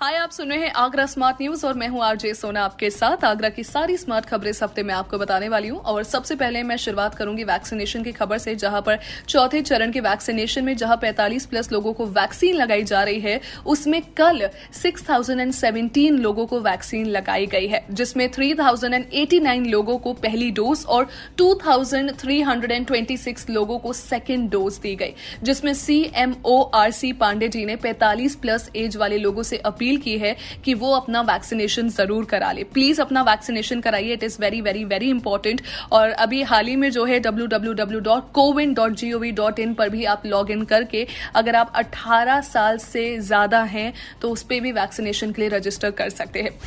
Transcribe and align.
hi, 0.00 0.16
आप 0.16 0.30
सुन 0.30 0.48
रहे 0.48 0.58
हैं 0.58 0.72
आगरा 0.72 1.04
स्मार्ट 1.06 1.36
न्यूज़ 1.40 1.66
और 1.66 1.74
मैं 1.74 1.88
हूँ 1.88 2.02
आरजे 2.02 2.32
सोना 2.34 2.62
आपके 2.64 2.90
साथ। 2.90 3.24
आगरा 3.24 3.48
की 3.48 3.64
सारी 3.64 3.96
स्मार्ट 3.96 4.26
खबरें 4.26 4.50
इस 4.50 4.62
हफ़्ते 4.62 4.82
में 4.82 4.94
आपको 4.94 5.18
बताने 5.18 5.48
वाली 5.48 5.68
हूँ। 5.68 5.80
और 5.80 6.04
सबसे 6.04 6.36
पहले 6.36 6.62
मैं 6.62 6.76
शुरुआत 6.76 7.14
करूँगी 7.14 7.44
वैक्सीनेशन 7.44 8.02
की 8.02 8.12
खबर 8.12 8.38
से, 8.38 8.54
जहाँ 8.54 8.82
पर 8.82 8.98
चौथे 9.28 9.62
चरण 9.62 9.92
के 9.92 10.00
वैक्सीनेशन 10.00 10.64
में 10.64 10.76
जहाँ 10.76 10.96
45 10.96 11.46
प्लस 11.46 11.72
लोगों 11.72 11.92
को 11.92 12.06
वैक्सीन 12.08 12.56
लगाई 12.56 12.82
जा 12.82 13.02
रही 13.02 13.20
है, 13.20 13.40
उसमें 13.66 14.02
कल 14.16 14.48
6017 14.74 16.18
लोगों 16.18 16.46
को 16.46 16.60
वैक्सीन 16.60 17.08
लगाई 17.08 17.46
गई 17.46 17.66
है, 17.66 17.84
जिसमें 17.90 18.30
3089 18.30 19.66
लोगों 19.66 19.98
को 19.98 20.12
पहली 20.22 20.50
डोज 20.52 20.86
और 20.86 21.08
2326 21.38 23.50
लोगों 23.50 23.78
को 23.78 23.92
सेकेंड 23.92 24.50
डोज 24.50 24.78
दी 24.78 24.96
गई, 24.96 25.14
जिसमें 25.42 25.74
सीएमओ 25.74 26.70
आरसी 26.74 27.12
पांडे 27.12 27.48
जी 27.48 27.64
ने 27.64 27.78
45 27.78 28.36
प्लस 28.36 28.70
एज 28.76 28.96
वाले 28.96 29.18
लोगों 29.18 29.42
से 29.42 29.56
अपील 29.56 29.88
अपील 29.90 30.02
की 30.02 30.16
है 30.18 30.36
कि 30.64 30.74
वो 30.74 30.92
अपना 30.94 31.20
वैक्सीनेशन 31.22 31.88
ज़रूर 31.90 32.24
करा 32.24 32.50
ले। 32.52 32.64
प्लीज़ 32.74 33.00
अपना 33.00 33.22
वैक्सीनेशन 33.22 33.80
कराइए। 33.80 34.12
It 34.12 34.22
is 34.22 34.36
very 34.40 34.60
very 34.60 34.84
very 34.84 35.10
important 35.10 35.62
और 35.92 36.10
अभी 36.20 36.42
हाल 36.44 36.66
ही 36.66 36.76
में 36.76 36.90
जो 36.90 37.04
है 37.04 37.18
W 37.20 37.46
W 37.48 37.72
W 37.74 38.00
dot 38.00 38.30
CoWIN 38.34 38.74
dot 38.74 38.92
G 38.94 39.12
O 39.12 39.18
V 39.18 39.32
dot 39.32 39.58
in 39.58 39.74
पर 39.74 39.88
भी 39.88 40.04
आप 40.06 40.26
लॉग 40.26 40.50
इन 40.50 40.64
करके 40.64 41.06
अगर 41.34 41.56
आप 41.56 41.72
18 41.76 42.40
साल 42.44 42.78
से 42.80 43.18
ज़्यादा 43.20 43.62
हैं 43.74 43.92
तो 44.22 44.30
उस 44.30 44.42
पर 44.42 44.60
भी 44.60 44.72
वैक्सीनेशन 44.72 45.32
के 45.32 45.42
लिए 45.42 45.50
रजिस्टर 45.50 45.90
कर 45.92 46.08
सकते 46.10 46.42
हैं। 46.42 46.58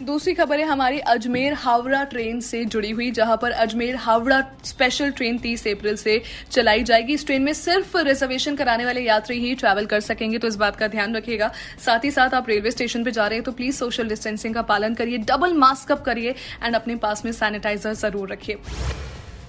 दूसरी 0.00 0.32
खबर 0.34 0.58
है, 0.58 0.64
हमारी 0.66 0.98
अजमेर 1.08 1.52
हावड़ा 1.54 2.02
ट्रेन 2.04 2.40
से 2.40 2.64
जुड़ी 2.64 2.90
हुई, 2.90 3.10
जहाँ 3.10 3.36
पर 3.36 3.50
अजमेर 3.52 3.96
हावड़ा 3.96 4.40
स्पेशल 4.64 5.10
ट्रेन 5.10 5.38
30 5.38 5.66
अप्रैल 5.68 5.96
से 5.96 6.20
चलाई 6.50 6.82
जाएगी। 6.82 7.14
इस 7.14 7.26
ट्रेन 7.26 7.42
में 7.42 7.52
सिर्फ़ 7.52 7.96
रिजर्वेशन 7.98 8.56
कराने 8.56 8.84
वाले 8.84 9.00
यात्री 9.00 9.38
ही 9.40 9.54
ट्रैवल 9.54 9.86
कर 9.86 10.00
सकेंगे 10.00 10.38
तो 10.38 10.48
इस 10.48 10.56
बात 10.56 10.76
का 10.76 10.88
ध्यान 10.88 11.16
रखिएगा। 11.16 11.50
साथ 11.86 12.04
ही 12.04 12.10
साथ 12.10 12.34
आप 12.34 12.48
रेलवे 12.48 12.70
स्टेशन 12.70 13.04
पर 13.04 13.10
जा 13.10 13.26
रहे 13.26 13.38
हैं 13.38 13.44
तो 13.44 13.52
प्लीज़ 13.52 13.76
सोशल 13.76 14.08
डिस्टेंसिंग 14.08 14.54
का 14.54 14.62
पालन 14.64 14.94
करिए 14.94 15.18
डबल 15.26 15.52
मास्क 15.56 15.92
अप 15.92 16.04
करिए 16.04 16.34
एंड 16.62 16.74
अपने 16.74 16.96
पास 16.96 17.24
में 17.24 17.32
सैनिटाइजर 17.32 17.94
ज़रूर 17.96 18.32
रखिए। 18.32 18.58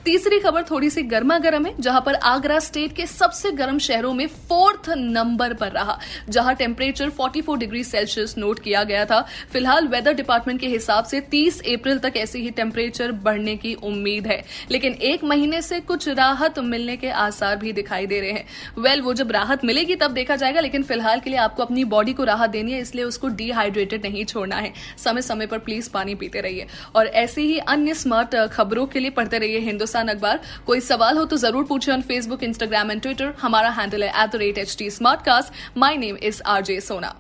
तीसरी 0.05 0.39
खबर 0.39 0.63
थोड़ी 0.63 0.89
सी 0.89 1.01
गर्मा 1.01 1.37
गर्म 1.37 1.65
है 1.65 1.73
जहाँ 1.79 2.01
पर 2.01 2.15
आगरा 2.15 2.59
स्टेट 2.59 2.95
के 2.95 3.05
सबसे 3.05 3.51
गर्म 3.51 3.79
शहरों 3.79 4.13
में 4.13 4.27
फोर्थ 4.27 4.89
नंबर 4.89 5.53
पर 5.53 5.71
रहा 5.71 5.99
जहाँ 6.29 6.55
टेम्परेचर 6.55 7.09
44 7.09 7.57
डिग्री 7.57 7.83
सेल्सियस 7.83 8.37
नोट 8.37 8.59
किया 8.59 8.83
गया 8.83 9.05
था। 9.05 9.19
फ़िलहाल 9.53 9.87
वेदर 9.87 10.13
डिपार्टमेंट 10.13 10.59
के 10.59 10.67
हिसाब 10.67 11.03
से 11.03 11.21
30 11.21 11.59
अप्रैल 11.61 11.99
तक 11.99 12.13
ऐसे 12.17 12.39
ही 12.39 12.49
टेम्परेचर 12.49 13.11
बढ़ने 13.11 13.55
की 13.55 13.73
उम्मीद 13.73 14.27
है 14.27 14.43
लेकिन 14.71 14.93
एक 14.93 15.23
महीने 15.23 15.61
से 15.61 15.79
कुछ 15.79 16.07
राहत 16.09 16.59
मिलने 16.59 16.97
के 16.97 17.09
आसार 17.09 17.55
भी 17.55 17.73
दिखाई 17.73 18.05
दे 18.05 18.19
रहे 18.19 18.31
हैं। 18.31 18.45
वेल 18.77 18.93
well, 18.93 19.05
वो 19.05 19.13
जब 19.13 19.31
राहत 19.31 19.65
मिलेगी 19.65 19.95
तब 19.95 20.11
देखा 20.11 20.35
जाएगा 20.35 20.61
लेकिन 20.61 20.83
फ़िलहाल 20.83 21.19
के 21.19 21.29
लिए 21.29 21.39
आपको 21.39 21.63
अपनी 21.63 21.83
बॉडी 21.83 22.13
को 22.13 22.23
राहत 22.23 22.49
देनी 22.49 22.71
है 22.71 22.79
इसलिए 22.79 23.03
उसको 23.03 23.27
डिहाइड्रेटेड 23.27 24.05
नहीं 24.05 24.25
छोड़ना 24.25 24.55
है। 24.55 24.73
समय 24.97 25.21
समय 25.21 25.45
पर 25.45 25.57
प्लीज़ 25.57 25.89
पानी 25.89 26.15
पीते 26.15 26.41
रहिए। 26.41 26.67
और 26.95 27.07
ऐसी 27.07 27.41
ही 27.41 27.57
अन्य 27.57 27.93
स्मार्ट 27.93 28.35
खबरों 28.35 28.85
के 28.85 28.99
लिए 28.99 29.09
पढ़ते 29.09 29.37
रहिए 29.37 29.59
हिंदुस्तान 29.59 29.88
हिंदुस्तान 29.89 30.07
अखबार 30.07 30.39
कोई 30.65 30.79
सवाल 30.81 31.17
हो 31.17 31.25
तो 31.25 31.37
ज़रूर 31.37 31.63
पूछे 31.65 31.91
on 31.91 32.01
Facebook 32.03 32.43
Instagram 32.43 32.91
and 32.91 33.01
Twitter 33.01 33.33
हमारा 33.41 33.69
हैंडल 33.71 34.03
है 34.03 34.09
at 34.23 34.31
the 34.31 34.35
rate 34.37 34.57
H 34.57 34.75
T 34.79 34.89
smart 34.91 35.21
cast 35.21 35.77
my 35.77 35.97
name 35.97 36.17
is 36.23 36.41
R 36.47 36.61
J 36.63 36.79
Sona 36.81 37.15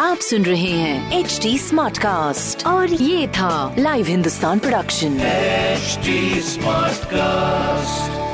आप 0.00 0.18
सुन 0.20 0.44
रहे 0.44 0.70
हैं 0.72 1.18
एच 1.18 1.38
टी 1.42 1.56
स्मार्ट 1.58 1.98
कास्ट 1.98 2.66
और 2.66 2.92
ये 2.92 3.26
था 3.38 3.74
live 3.78 4.06
Hindustan 4.06 4.58
production 4.58 5.18
smart 6.44 7.04
Smartcast. 7.06 8.25